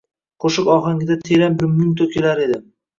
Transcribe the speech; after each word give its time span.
qoʼshiq 0.45 0.71
ohangida 0.77 1.19
teran 1.29 1.61
bir 1.63 1.71
mung 1.77 1.95
toʼkilar 2.03 2.47
edi… 2.51 2.63